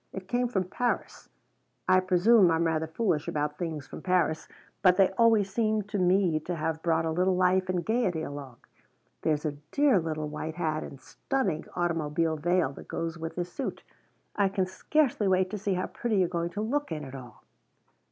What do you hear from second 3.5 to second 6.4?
things from Paris, but they always seem to me